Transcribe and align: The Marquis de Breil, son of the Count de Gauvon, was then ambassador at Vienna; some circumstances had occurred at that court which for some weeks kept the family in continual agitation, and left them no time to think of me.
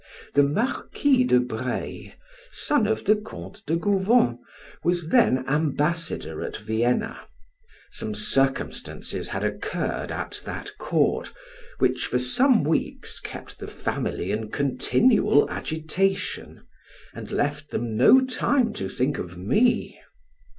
The 0.33 0.41
Marquis 0.41 1.25
de 1.25 1.39
Breil, 1.39 2.13
son 2.49 2.87
of 2.87 3.05
the 3.05 3.15
Count 3.15 3.63
de 3.67 3.75
Gauvon, 3.75 4.39
was 4.83 5.09
then 5.09 5.47
ambassador 5.47 6.41
at 6.41 6.57
Vienna; 6.57 7.21
some 7.91 8.15
circumstances 8.15 9.27
had 9.27 9.43
occurred 9.43 10.11
at 10.11 10.41
that 10.43 10.75
court 10.79 11.31
which 11.77 12.07
for 12.07 12.17
some 12.17 12.63
weeks 12.63 13.19
kept 13.19 13.59
the 13.59 13.67
family 13.67 14.31
in 14.31 14.49
continual 14.49 15.47
agitation, 15.51 16.63
and 17.13 17.31
left 17.31 17.69
them 17.69 17.95
no 17.95 18.21
time 18.25 18.73
to 18.73 18.89
think 18.89 19.19
of 19.19 19.37
me. 19.37 19.99